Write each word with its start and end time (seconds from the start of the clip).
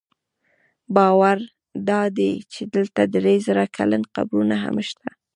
باور 0.95 1.37
دا 1.89 2.01
دی 2.17 2.31
چې 2.53 2.61
دلته 2.75 3.01
درې 3.15 3.35
زره 3.45 3.63
کلن 3.77 4.03
قبرونه 4.15 4.55
هم 4.63 4.75
شته. 4.89 5.09